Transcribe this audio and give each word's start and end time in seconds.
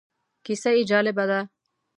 کیسه 0.45 0.69
یې 0.77 0.81
جالبه 0.89 1.25
ده. 1.29 1.39